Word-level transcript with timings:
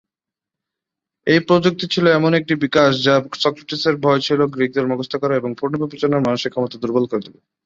এই 1.27 1.39
প্রযুক্তি 1.47 1.85
ছিল 1.93 2.05
এমন 2.11 2.31
একটি 2.39 2.53
বিকাশ 2.63 2.91
যা 3.05 3.13
সক্রেটিসের 3.43 3.95
ভয় 4.03 4.21
ছিল 4.27 4.39
গ্রীকদের 4.53 4.89
মুখস্থ 4.91 5.13
করা 5.17 5.33
এবং 5.37 5.49
পুনর্বিবেচনার 5.59 6.25
মানসিক 6.27 6.49
ক্ষমতা 6.51 6.77
দুর্বল 6.79 7.05
করে 7.07 7.23
দেবে। 7.25 7.39